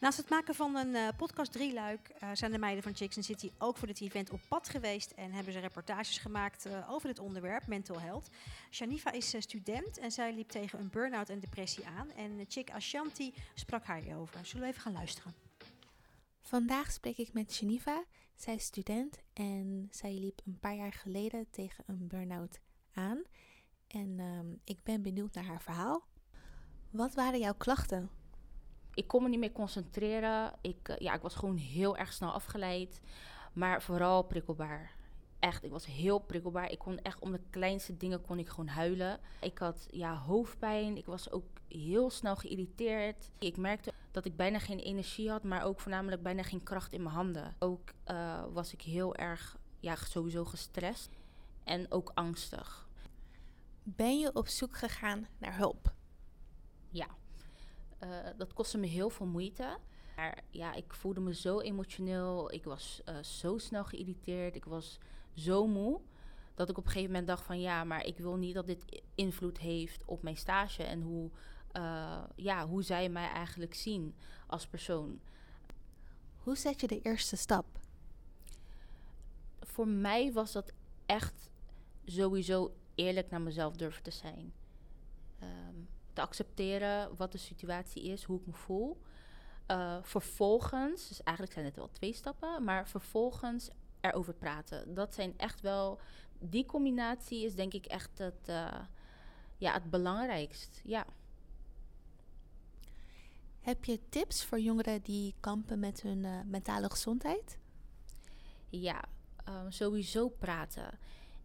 [0.00, 3.24] Naast het maken van een eh, podcast drieluik eh, zijn de meiden van Chicks and
[3.24, 7.08] City ook voor dit event op pad geweest en hebben ze reportages gemaakt eh, over
[7.08, 8.28] dit onderwerp, mental health.
[8.70, 12.10] Shanifa is student en zij liep tegen een burn-out en depressie aan.
[12.10, 14.46] En Chick Ashanti sprak haar hierover.
[14.46, 15.34] Zullen we even gaan luisteren?
[16.40, 18.04] Vandaag spreek ik met Geneva.
[18.34, 22.58] Zij is student en zij liep een paar jaar geleden tegen een burn-out
[23.86, 26.06] En ehm, ik ben benieuwd naar haar verhaal.
[26.90, 28.10] Wat waren jouw klachten?
[28.98, 30.52] ik kon me niet meer concentreren.
[30.60, 33.00] Ik, eh, ja, ik was gewoon heel erg snel afgeleid.
[33.52, 34.96] Maar vooral prikkelbaar.
[35.38, 36.70] Echt, ik was heel prikkelbaar.
[36.70, 39.20] Ik kon echt om de kleinste dingen kon ik gewoon huilen.
[39.40, 40.96] Ik had ja, hoofdpijn.
[40.96, 43.30] Ik was ook heel snel geïrriteerd.
[43.38, 47.02] Ik merkte dat ik bijna geen energie had, maar ook voornamelijk bijna geen kracht in
[47.02, 47.56] mijn handen.
[47.58, 51.10] Ook eh, was ik heel erg, ja, sowieso gestrest
[51.64, 52.87] en ook angstig.
[53.96, 55.94] Ben je op zoek gegaan naar hulp?
[56.90, 57.06] Ja,
[57.98, 59.78] Eh, dat kostte me heel veel moeite.
[60.16, 62.52] Maar ja, ik voelde me zo emotioneel.
[62.52, 64.54] Ik was eh, zo snel geïrriteerd.
[64.56, 64.98] Ik was
[65.34, 66.00] zo moe.
[66.54, 69.02] Dat ik op een gegeven moment dacht van ja, maar ik wil niet dat dit
[69.14, 70.82] invloed heeft op mijn stage.
[70.82, 71.30] En hoe,
[71.72, 74.14] eh, ja, hoe zij mij eigenlijk zien
[74.46, 75.20] als persoon.
[76.38, 77.66] Hoe zet je de eerste stap?
[79.60, 80.72] Voor mij was dat
[81.06, 81.50] echt
[82.04, 84.52] sowieso eerlijk naar mezelf durven te zijn.
[85.38, 85.74] Ehm,
[86.12, 89.00] te accepteren wat de situatie is, hoe ik me voel.
[89.66, 94.94] Eh, vervolgens, dus eigenlijk zijn het wel twee stappen, maar vervolgens erover praten.
[94.94, 95.98] Dat zijn echt wel,
[96.38, 98.80] die combinatie is denk ik echt het, eh,
[99.56, 100.80] ja, het belangrijkst.
[100.84, 101.06] Ja.
[103.60, 107.58] Heb je tips voor jongeren die kampen met hun eh, mentale gezondheid?
[108.68, 109.04] Ja,
[109.44, 110.98] ehm, sowieso praten.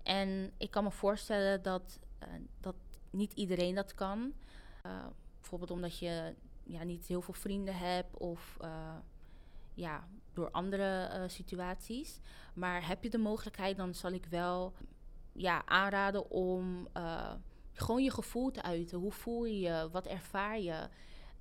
[0.04, 2.28] En ik kan me voorstellen dat, eh,
[2.60, 2.76] dat
[3.10, 4.34] niet iedereen dat kan.
[4.82, 5.06] Eh,
[5.40, 8.96] bijvoorbeeld omdat je ja, niet heel veel vrienden hebt of eh,
[9.74, 12.20] ja, door andere situaties.
[12.54, 14.74] Maar heb je de mogelijkheid, dan zal ik wel
[15.34, 16.88] ja, aanraden om
[17.74, 19.00] gewoon je gevoel te uiten.
[19.00, 19.90] Hoe voel je je?
[19.92, 20.90] Wat ervaar je?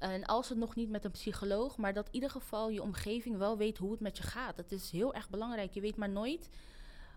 [0.03, 3.37] En als het nog niet met een psycholoog, maar dat in ieder geval je omgeving
[3.37, 4.57] wel weet hoe het met je gaat.
[4.57, 5.73] Het is heel erg belangrijk.
[5.73, 6.49] Je weet maar nooit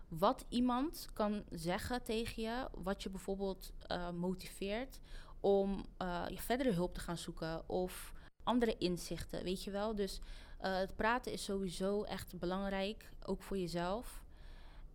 [0.08, 5.00] wat iemand kan zeggen tegen je, wat je bijvoorbeeld uh, motiveert
[5.40, 9.94] om uh, je verdere hulp te gaan zoeken of andere inzichten, weet je wel.
[9.94, 10.20] Dus
[10.60, 14.22] uh, het praten is sowieso echt belangrijk, ook voor jezelf.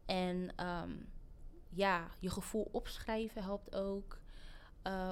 [0.06, 1.10] En um,
[1.70, 4.20] ja, je gevoel opschrijven helpt ook.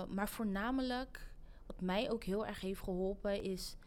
[0.10, 1.34] maar voornamelijk
[1.66, 3.78] wat mij ook heel erg heeft geholpen is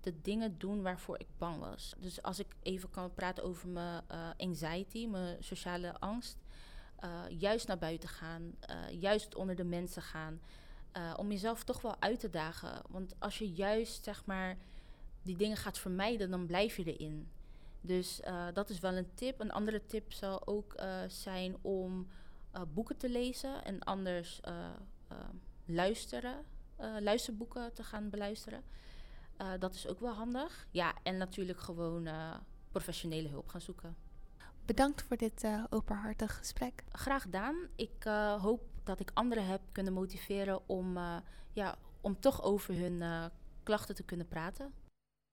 [0.00, 1.94] de dingen doen waarvoor ik bang was.
[1.98, 6.38] Dus als ik even kan praten over mijn uh, anxiety, mijn sociale angst.
[7.04, 10.40] Uh, juist naar buiten gaan, uh, juist onder de mensen gaan.
[11.16, 12.82] om jezelf toch wel uit te dagen.
[12.88, 14.56] Want als je juist zeg maar
[15.22, 17.28] die dingen gaat vermijden, dan blijf je erin.
[17.80, 18.20] Dus
[18.52, 19.40] dat is wel een tip.
[19.40, 20.74] Een andere tip zou ook
[21.06, 22.08] zijn om
[22.68, 24.40] boeken te lezen en anders
[25.64, 26.44] luisteren
[27.00, 28.62] luisterboeken te gaan beluisteren.
[29.40, 30.66] Uh, dat is ook wel handig.
[30.70, 32.34] Ja, en natuurlijk gewoon uh,
[32.70, 33.96] professionele hulp gaan zoeken.
[34.66, 36.84] Bedankt voor dit openhartig gesprek.
[36.92, 37.56] Graag gedaan.
[37.76, 38.02] Ik
[38.40, 40.98] hoop dat ik anderen heb kunnen motiveren om,
[41.52, 43.30] ja, om toch over hun
[43.62, 44.72] klachten te kunnen praten.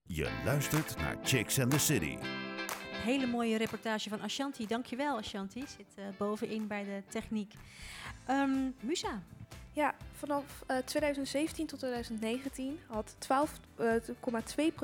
[0.02, 2.18] Je luistert naar Chicks and the City.
[2.90, 4.66] Hele mooie reportage van Ashanti.
[4.66, 5.64] Dankjewel, Ashanti.
[5.66, 7.54] Zit bovenin bij de techniek.
[8.28, 9.22] Um, Musa,
[9.78, 13.28] ja, vanaf uh, 2017 tot 2019 had 12,2%
[13.78, 13.96] uh,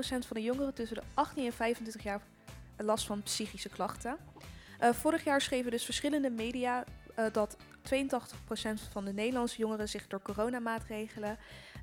[0.00, 2.20] van de jongeren tussen de 18 en 25 jaar
[2.76, 4.16] last van psychische klachten.
[4.80, 6.84] Uh, vorig jaar schreven dus verschillende media
[7.32, 7.58] dat 82%
[8.90, 11.38] van de Nederlandse jongeren zich door coronamaatregelen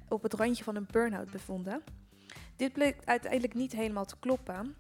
[0.09, 1.83] op het randje van een burn-out bevonden.
[2.55, 4.75] Dit bleek uiteindelijk niet helemaal te kloppen.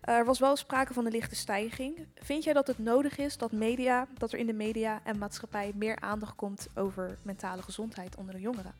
[0.00, 2.06] Er was wel sprake van een lichte stijging.
[2.14, 5.72] Vind jij dat het nodig is dat, media, dat er in de media en maatschappij
[5.74, 8.74] meer aandacht komt over mentale gezondheid onder de jongeren?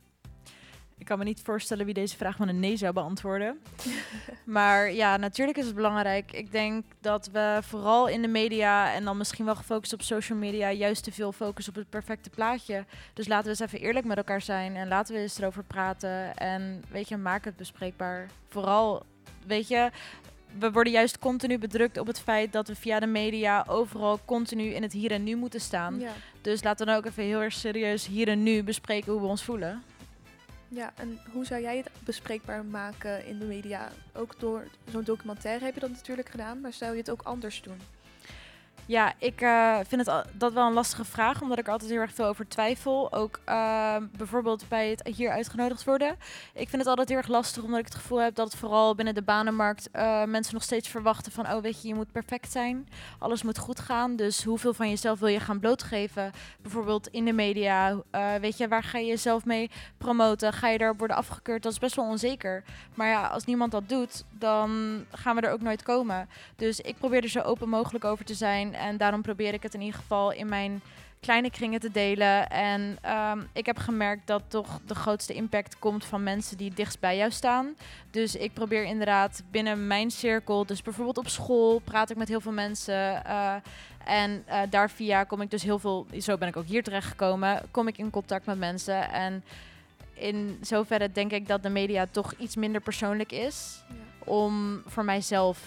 [0.98, 3.60] Ik kan me niet voorstellen wie deze vraag met een nee zou beantwoorden.
[4.44, 6.32] maar ja, natuurlijk is het belangrijk.
[6.32, 10.38] Ik denk dat we vooral in de media en dan misschien wel gefocust op social
[10.38, 12.84] media juist te veel focussen op het perfecte plaatje.
[13.14, 16.36] Dus laten we eens even eerlijk met elkaar zijn en laten we eens erover praten.
[16.36, 18.26] En weet je, maak het bespreekbaar.
[18.48, 19.02] Vooral,
[19.46, 19.90] weet je,
[20.58, 24.64] we worden juist continu bedrukt op het feit dat we via de media overal continu
[24.64, 25.98] in het hier en nu moeten staan.
[25.98, 26.12] Ja.
[26.40, 29.26] Dus laten we dan ook even heel erg serieus hier en nu bespreken hoe we
[29.26, 29.82] ons voelen.
[30.68, 33.92] Ja, en hoe zou jij het bespreekbaar maken in de media?
[34.12, 37.62] Ook door zo'n documentaire heb je dat natuurlijk gedaan, maar zou je het ook anders
[37.62, 37.78] doen?
[38.86, 42.00] Ja, ik uh, vind het dat wel een lastige vraag, omdat ik er altijd heel
[42.00, 43.12] erg veel over twijfel.
[43.12, 46.16] Ook uh, bijvoorbeeld bij het hier uitgenodigd worden.
[46.54, 48.94] Ik vind het altijd heel erg lastig, omdat ik het gevoel heb dat het vooral
[48.94, 52.52] binnen de banenmarkt uh, mensen nog steeds verwachten van, oh weet je, je moet perfect
[52.52, 52.88] zijn.
[53.18, 54.16] Alles moet goed gaan.
[54.16, 56.32] Dus hoeveel van jezelf wil je gaan blootgeven?
[56.62, 57.96] Bijvoorbeeld in de media.
[58.40, 60.52] weet je, waar ga je jezelf mee promoten?
[60.52, 61.62] Ga je daarop worden afgekeurd?
[61.62, 62.62] Dat is best wel onzeker.
[62.94, 66.28] Maar ja, als niemand dat doet, dan gaan we er ook nooit komen.
[66.56, 68.69] Dus ik probeer er zo open mogelijk over te zijn.
[68.74, 70.82] En daarom probeer ik het in ieder geval in mijn
[71.20, 72.50] kleine kringen te delen.
[72.50, 72.98] En
[73.30, 77.16] um, ik heb gemerkt dat toch de grootste impact komt van mensen die dichtst bij
[77.16, 77.74] jou staan.
[78.10, 82.40] Dus ik probeer inderdaad binnen mijn cirkel, dus bijvoorbeeld op school, praat ik met heel
[82.40, 83.22] veel mensen.
[83.26, 83.54] Uh,
[84.04, 87.08] en uh, daar via kom ik dus heel veel, zo ben ik ook hier terecht
[87.08, 89.10] gekomen, kom ik in contact met mensen.
[89.10, 89.44] En
[90.14, 93.82] in zoverre denk ik dat de media toch iets minder persoonlijk is.
[93.88, 93.94] Ja.
[94.32, 95.58] Om voor mijzelf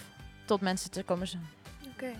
[0.44, 1.28] tot mensen te komen.
[1.32, 2.04] Oké.
[2.04, 2.14] Okay.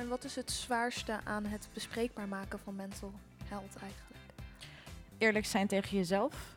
[0.00, 3.12] En wat is het zwaarste aan het bespreekbaar maken van mental
[3.44, 4.20] health eigenlijk?
[5.18, 6.56] Eerlijk zijn tegen jezelf.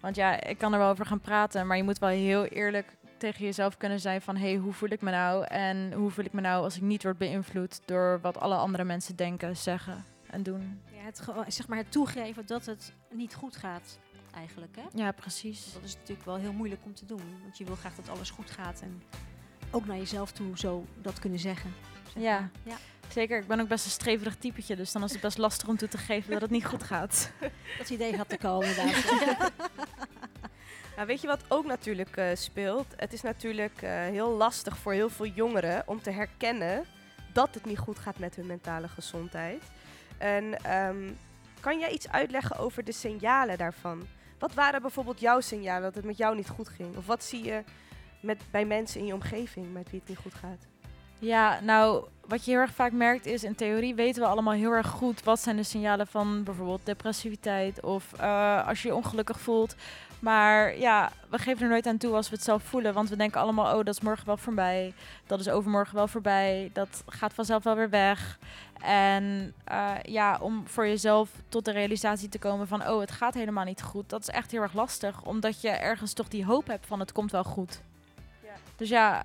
[0.00, 2.96] Want ja, ik kan er wel over gaan praten, maar je moet wel heel eerlijk
[3.16, 4.36] tegen jezelf kunnen zijn van...
[4.36, 5.44] hé, hey, hoe voel ik me nou?
[5.44, 7.80] En hoe voel ik me nou als ik niet word beïnvloed...
[7.84, 10.80] door wat alle andere mensen denken, zeggen en doen?
[10.92, 13.98] Ja, het, zeg maar het toegeven dat het niet goed gaat
[14.34, 14.82] eigenlijk, hè?
[15.02, 15.72] Ja, precies.
[15.72, 17.40] Dat is natuurlijk wel heel moeilijk om te doen.
[17.42, 19.02] Want je wil graag dat alles goed gaat en
[19.70, 21.72] ook naar jezelf toe zo dat kunnen zeggen.
[22.16, 22.50] Ja.
[22.62, 22.76] ja.
[23.08, 25.76] Zeker, ik ben ook best een streverig typetje, dus dan is het best lastig om
[25.76, 27.32] toe te geven dat het niet goed gaat.
[27.78, 29.52] Dat idee had te komen inderdaad.
[30.96, 32.86] Nou, weet je wat ook natuurlijk uh, speelt?
[32.96, 36.84] Het is natuurlijk uh, heel lastig voor heel veel jongeren om te herkennen
[37.32, 39.62] dat het niet goed gaat met hun mentale gezondheid.
[40.18, 41.18] En um,
[41.60, 44.06] kan jij iets uitleggen over de signalen daarvan?
[44.38, 46.96] Wat waren bijvoorbeeld jouw signalen dat het met jou niet goed ging?
[46.96, 47.64] Of wat zie je
[48.20, 50.66] met, bij mensen in je omgeving met wie het niet goed gaat?
[51.20, 54.70] Ja, nou, wat je heel erg vaak merkt is, in theorie weten we allemaal heel
[54.70, 59.40] erg goed wat zijn de signalen van bijvoorbeeld depressiviteit of eh, als je je ongelukkig
[59.40, 59.74] voelt.
[60.18, 63.16] Maar ja, we geven er nooit aan toe als we het zelf voelen, want we
[63.16, 64.92] denken allemaal, oh, dat is morgen wel voorbij,
[65.26, 68.38] dat is overmorgen wel voorbij, dat gaat vanzelf wel weer weg.
[68.82, 73.34] En eh, ja, om voor jezelf tot de realisatie te komen van, oh, het gaat
[73.34, 76.66] helemaal niet goed, dat is echt heel erg lastig, omdat je ergens toch die hoop
[76.66, 77.82] hebt van het komt wel goed.
[78.42, 78.52] Ja.
[78.76, 79.24] Dus ja,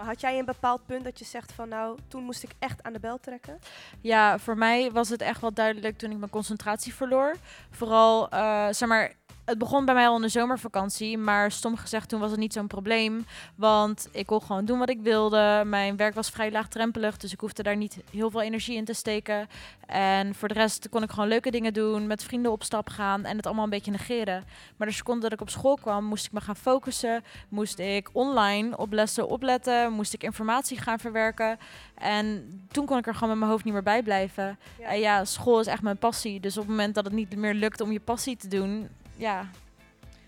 [0.00, 2.82] Maar had jij een bepaald punt dat je zegt van nou, toen moest ik echt
[2.82, 3.58] aan de bel trekken?
[4.00, 7.36] Ja, voor mij was het echt wel duidelijk toen ik mijn concentratie verloor.
[7.70, 9.12] Vooral, eh, zeg maar,
[9.50, 12.52] het begon bij mij al in de zomervakantie, maar stom gezegd, toen was het niet
[12.52, 13.26] zo'n probleem.
[13.54, 15.62] Want ik kon gewoon doen wat ik wilde.
[15.66, 18.92] Mijn werk was vrij laagdrempelig, dus ik hoefde daar niet heel veel energie in te
[18.92, 19.48] steken.
[19.86, 23.24] En voor de rest kon ik gewoon leuke dingen doen, met vrienden op stap gaan
[23.24, 24.44] en het allemaal een beetje negeren.
[24.76, 27.24] Maar de seconde dat ik op school kwam, moest ik me gaan focussen.
[27.48, 31.58] Moest ik online op lessen opletten, moest ik informatie gaan verwerken.
[31.94, 34.58] En toen kon ik er gewoon met mijn hoofd niet meer bij blijven.
[34.78, 34.86] Ja.
[34.86, 36.40] En ja, school is echt mijn passie.
[36.40, 38.88] Dus op het moment dat het niet meer lukt om je passie te doen,
[39.20, 39.48] ja,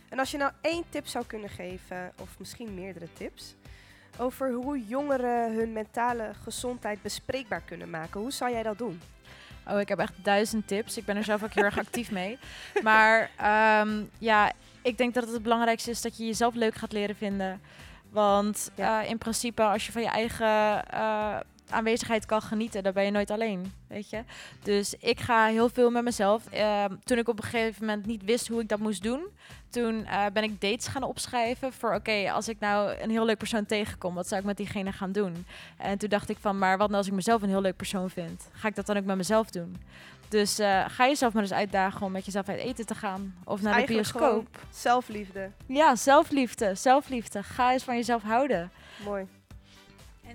[0.08, 3.54] En als je nou één tip zou kunnen geven, of misschien meerdere tips,
[4.18, 9.00] over hoe jongeren hun mentale gezondheid bespreekbaar kunnen maken, hoe zou jij dat doen?
[9.68, 10.96] Oh, ik heb echt duizend tips.
[10.96, 12.38] Ik ben er zelf ook heel erg actief mee.
[12.82, 14.52] Maar ehm, ja,
[14.82, 17.60] ik denk dat het het belangrijkste is dat je jezelf leuk gaat leren vinden.
[18.10, 19.02] Want Ja.
[19.02, 21.36] eh, in principe, als je van je eigen eh,
[21.68, 24.22] aanwezigheid kan genieten, dan ben je nooit alleen, weet je.
[24.62, 26.46] Dus ik ga heel veel met mezelf.
[26.46, 29.22] Ehm, toen ik op een gegeven moment niet wist hoe ik dat moest doen,
[29.70, 33.38] toen eh, ben ik dates gaan opschrijven voor, oké, als ik nou een heel leuk
[33.38, 35.46] persoon tegenkom, wat zou ik met diegene gaan doen?
[35.76, 38.10] En toen dacht ik van, maar wat nou als ik mezelf een heel leuk persoon
[38.10, 38.48] vind?
[38.52, 39.76] Ga ik dat dan ook met mezelf doen?
[40.32, 43.34] Dus eh, ga jezelf maar eens uitdagen om met jezelf uit eten te gaan.
[43.44, 44.46] Of naar de bioscoop.
[44.70, 45.50] Zelfliefde.
[45.66, 46.74] Ja, zelfliefde.
[46.74, 47.42] Zelfliefde.
[47.42, 48.70] Ga eens van jezelf houden.
[49.04, 49.26] Mooi.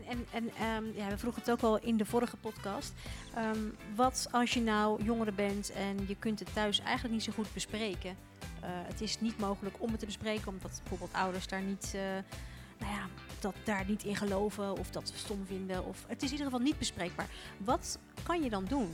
[0.09, 2.93] En, en, ehm, ja, we vroegen het ook al in de vorige podcast.
[3.35, 3.59] Ehm,
[3.95, 7.53] wat als je nou jongere bent en je kunt het thuis eigenlijk niet zo goed
[7.53, 8.17] bespreken?
[8.61, 12.01] Eh, het is niet mogelijk om het te bespreken, omdat bijvoorbeeld ouders daar niet, eh,
[12.79, 13.07] nou ja,
[13.39, 15.85] dat daar niet in geloven of dat stom vinden.
[15.85, 17.29] Of het is in ieder geval niet bespreekbaar.
[17.57, 18.89] Wat kan je dan doen?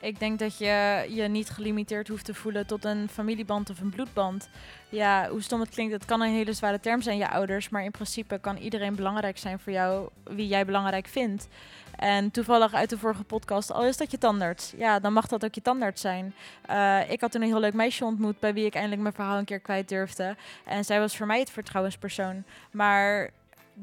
[0.00, 3.90] Ik denk dat je je niet gelimiteerd hoeft te voelen tot een familieband of een
[3.90, 4.48] bloedband.
[4.88, 7.68] Ja, hoe stom het klinkt, het kan een hele zware term zijn, je ouders.
[7.68, 11.48] Maar in principe kan iedereen belangrijk zijn voor jou, wie jij belangrijk vindt.
[11.96, 14.72] En toevallig uit de vorige podcast, al is dat je tandarts.
[14.76, 16.34] Ja, dan mag dat ook je tandarts zijn.
[16.66, 19.38] Eh, ik had toen een heel leuk meisje ontmoet bij wie ik eindelijk mijn verhaal
[19.38, 20.36] een keer kwijt durfde.
[20.64, 22.44] En zij was voor mij het vertrouwenspersoon.
[22.70, 23.30] Maar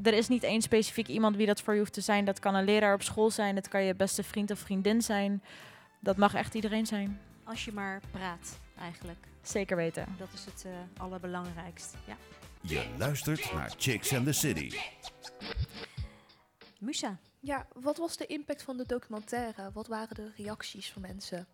[0.04, 2.26] er is niet één specifiek iemand wie dat voor je hoeft te zijn.
[2.26, 5.42] Dat kan een leraar op school zijn, dat kan je beste vriend of vriendin zijn.
[6.00, 7.20] Dat mag echt iedereen zijn.
[7.44, 9.28] Als je maar praat, eigenlijk.
[9.42, 10.16] Zeker weten.
[10.18, 10.72] Dat is het eh,
[11.04, 11.96] allerbelangrijkst.
[12.06, 12.16] Ja.
[12.62, 14.78] Je luistert naar Chicks and the City.
[16.80, 19.72] Musa, Ja, wat was de impact van de documentaire?
[19.74, 21.48] Wat waren de reacties van mensen?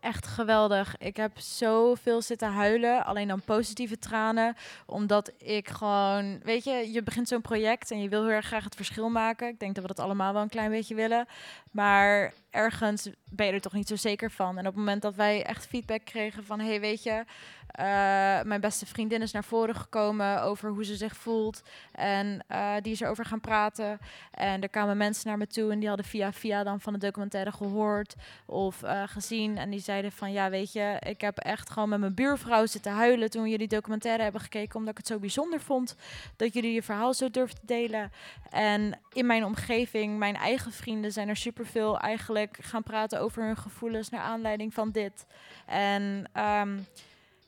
[0.00, 0.96] Echt geweldig.
[0.98, 3.04] Ik heb zoveel zitten huilen.
[3.04, 4.56] Alleen dan positieve tranen.
[4.86, 6.40] Omdat ik gewoon...
[6.42, 9.48] Weet je, je begint zo'n project en je wil heel erg graag het verschil maken.
[9.48, 11.26] Ik denk dat we dat allemaal wel een klein beetje willen.
[11.70, 14.58] Maar ergens ben je er toch niet zo zeker van.
[14.58, 16.60] En op het moment dat wij echt feedback kregen van...
[16.60, 17.24] hey, weet je,
[17.72, 17.84] eh,
[18.42, 21.62] mijn beste vriendin is naar voren gekomen over hoe ze zich voelt.
[21.92, 23.98] En eh, die is erover gaan praten.
[24.30, 26.98] En er kwamen mensen naar me toe en die hadden via via dan van de
[26.98, 28.14] documentaire gehoord
[28.46, 29.58] of eh, gezien.
[29.58, 32.92] En die zeiden van ja, weet je, ik heb echt gewoon met mijn buurvrouw zitten
[32.92, 34.76] huilen toen jullie documentaire hebben gekeken.
[34.76, 35.96] Omdat ik het zo bijzonder vond
[36.36, 38.12] dat jullie je verhaal zo durfden te delen.
[38.50, 43.56] En in mijn omgeving, mijn eigen vrienden zijn er superveel eigenlijk gaan praten over hun
[43.56, 45.26] gevoelens naar aanleiding van dit.
[45.66, 46.78] En ehm,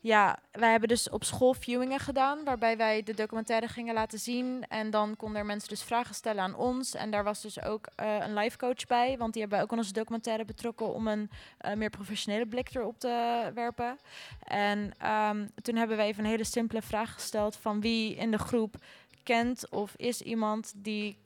[0.03, 4.65] ja, wij hebben dus op school viewingen gedaan, waarbij wij de documentaire gingen laten zien.
[4.67, 6.93] En dan konden er mensen dus vragen stellen aan ons.
[6.95, 9.77] En daar was dus ook eh, een life coach bij, want die hebben ook aan
[9.77, 13.97] onze documentaire betrokken om een eh, meer professionele blik erop te werpen.
[14.43, 18.37] En ehm, toen hebben wij even een hele simpele vraag gesteld van wie in de
[18.39, 18.75] groep
[19.23, 21.17] kent of is iemand die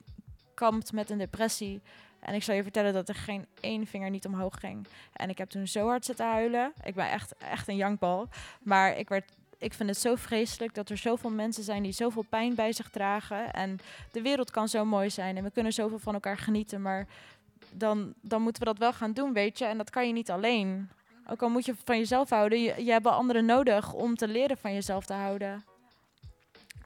[0.53, 1.81] kampt met een depressie.
[2.27, 4.87] En ik zal je vertellen dat er geen één vinger niet omhoog ging.
[5.13, 6.73] En ik heb toen zo hard zitten huilen.
[6.83, 8.29] Ik ben echt, echt een jankbal.
[8.61, 12.25] Maar ik, werd, ik vind het zo vreselijk dat er zoveel mensen zijn die zoveel
[12.29, 13.53] pijn bij zich dragen.
[13.53, 13.79] En
[14.11, 16.81] de wereld kan zo mooi zijn en we kunnen zoveel van elkaar genieten.
[16.81, 17.07] Maar
[17.71, 19.65] dan, dan moeten we dat wel gaan doen, weet je.
[19.65, 20.89] En dat kan je niet alleen.
[21.27, 24.27] Ook al moet je van jezelf houden, je, je hebt wel anderen nodig om te
[24.27, 25.65] leren van jezelf te houden.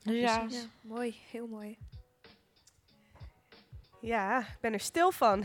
[0.03, 1.77] Dus ja, Ja, mooi, heel mooi.
[4.01, 5.43] Ja, ik ben er stil van.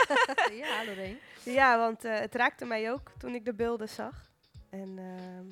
[0.62, 1.16] ja, Lorraine.
[1.44, 4.30] ja, want eh, het raakte mij ook toen ik de beelden zag.
[4.70, 5.48] En ehm,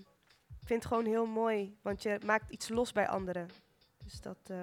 [0.61, 3.49] ik vind het gewoon heel mooi, want je maakt iets los bij anderen.
[4.05, 4.39] Dus dat.
[4.47, 4.57] eh,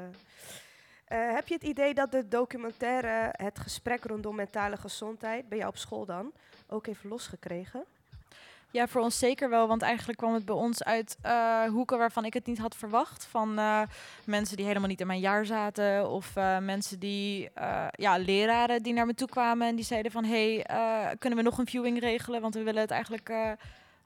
[1.07, 5.69] Eh, heb je het idee dat de documentaire het gesprek rondom mentale gezondheid, bij jou
[5.69, 6.33] op school dan,
[6.67, 7.85] ook heeft losgekregen?
[8.77, 9.67] Ja, voor ons zeker wel.
[9.67, 13.25] Want eigenlijk kwam het bij ons uit eh, hoeken waarvan ik het niet had verwacht.
[13.25, 13.81] Van eh,
[14.25, 16.09] mensen die helemaal niet in mijn jaar zaten.
[16.09, 17.49] Of eh, mensen die,
[17.91, 20.23] ja, leraren die naar me toe kwamen en die zeiden van...
[20.23, 20.65] hey,
[21.19, 22.41] kunnen we nog een viewing regelen?
[22.41, 23.31] Want we willen het eigenlijk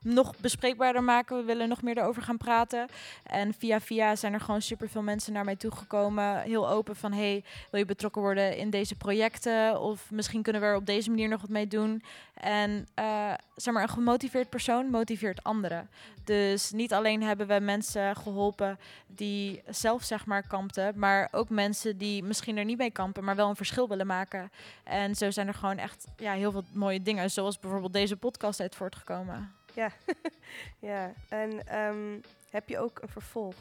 [0.04, 1.38] nog bespreekbaarder maken.
[1.38, 2.88] We willen nog meer erover gaan praten.
[3.24, 6.42] En via via zijn er gewoon superveel mensen naar mij toegekomen.
[6.42, 9.82] Heel open van, hey, wil je betrokken worden in deze projecten?
[9.82, 12.04] Of misschien kunnen we er op deze manier nog wat mee doen.
[12.34, 15.90] En eh, zeg maar, een gemotiveerd persoon motiveert anderen.
[16.24, 21.98] Dus niet alleen hebben we mensen geholpen die zelf zeg maar kampten, maar ook mensen
[21.98, 24.52] die misschien er niet mee kampen, maar wel een verschil willen maken.
[24.84, 28.60] En zo zijn er gewoon echt ja, heel veel mooie dingen, zoals bijvoorbeeld deze podcast
[28.60, 29.52] uit voortgekomen.
[30.80, 33.56] Ja, en ehm, heb je ook een vervolg?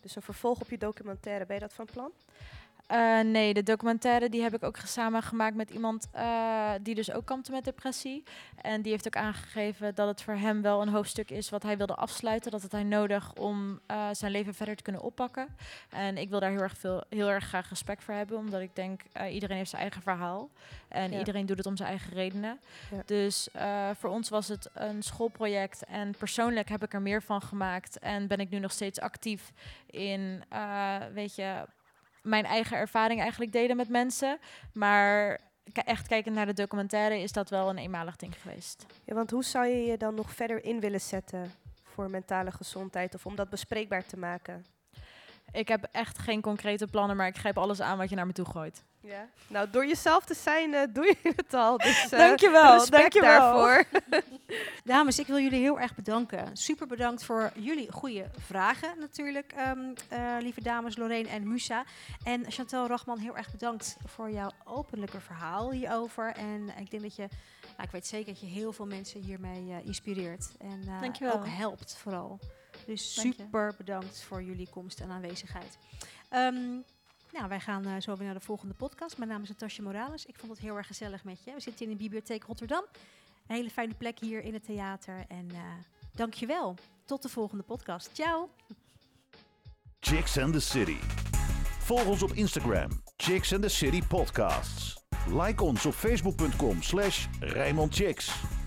[0.00, 2.12] Dus een vervolg op je documentaire, ben je dat van plan?
[2.86, 7.12] Eh, nee, de documentaire die heb ik ook samen gemaakt met iemand eh, die dus
[7.12, 8.22] ook kampte met depressie.
[8.62, 11.76] En die heeft ook aangegeven dat het voor hem wel een hoofdstuk is wat hij
[11.76, 12.50] wilde afsluiten.
[12.50, 15.56] Dat had hij nodig om eh, zijn leven verder te kunnen oppakken.
[15.90, 18.74] En ik wil daar heel erg, veel, heel erg graag respect voor hebben, omdat ik
[18.76, 20.50] denk iedereen heeft zijn eigen verhaal.
[20.88, 21.18] En Ja.
[21.18, 22.60] iedereen doet het om zijn eigen redenen.
[22.90, 23.02] Ja.
[23.06, 23.48] Dus
[23.98, 25.84] voor ons was het een schoolproject.
[25.84, 27.98] En persoonlijk heb ik er meer van gemaakt.
[27.98, 29.52] En ben ik nu nog steeds actief
[29.86, 30.44] in,
[31.12, 31.64] weet je,
[32.22, 34.38] mijn eigen ervaring eigenlijk delen met mensen.
[34.72, 35.40] Maar
[35.72, 38.86] echt kijkend naar de documentaire is dat wel een eenmalig ding geweest.
[39.04, 43.14] Ja, want hoe zou je je dan nog verder in willen zetten voor mentale gezondheid
[43.14, 44.64] of om dat bespreekbaar te maken?
[45.52, 48.32] Ik heb echt geen concrete plannen, maar ik grijp alles aan wat je naar me
[48.32, 48.84] toe gooit.
[49.02, 49.28] Ja.
[49.48, 51.76] Nou, door jezelf te zijn eh, doe je het al.
[51.78, 53.38] Dus, eh, Dankjewel, respect dankjewel.
[53.38, 53.84] daarvoor.
[54.84, 56.56] Dames, ik wil jullie heel erg bedanken.
[56.56, 61.84] Super bedankt voor jullie goede vragen natuurlijk, ehm, eh, lieve dames Lorraine en Musa.
[62.24, 66.32] En Chantal Rachman, heel erg bedankt voor jouw openlijke verhaal hierover.
[66.36, 67.28] En ik denk dat je,
[67.62, 70.50] nou, ik weet zeker dat je heel veel mensen hiermee eh, inspireert.
[70.58, 71.34] En eh, Dankjewel.
[71.34, 72.38] ook helpt vooral.
[72.86, 75.78] Dus super bedankt voor jullie komst en aanwezigheid.
[76.28, 76.78] Ehm,
[77.32, 79.18] nou, wij gaan eh, zo weer naar de volgende podcast.
[79.18, 80.26] Mijn naam is Natasja Morales.
[80.26, 81.52] Ik vond het heel erg gezellig met je.
[81.54, 82.84] We zitten in de bibliotheek Rotterdam.
[83.46, 85.24] Een hele fijne plek hier in het theater.
[85.28, 85.60] En eh
[86.14, 86.76] dankjewel.
[87.04, 88.10] Tot de volgende podcast.
[88.12, 88.48] Ciao.
[90.00, 90.98] Chicks and the City.
[91.78, 95.00] Volg ons op Instagram, Chicks and the City Podcasts.
[95.26, 97.26] Like ons op facebook.com slash.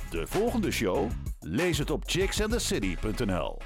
[0.09, 1.09] De volgende show?
[1.39, 3.57] Lees het op chicksandthecity.nl